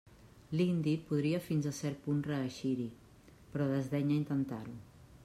L'indi 0.59 0.93
podria 1.09 1.41
fins 1.49 1.67
a 1.71 1.75
cert 1.81 2.01
punt 2.07 2.25
reeixir-hi, 2.29 2.89
però 3.53 3.71
desdenya 3.75 4.21
intentar-ho. 4.23 4.79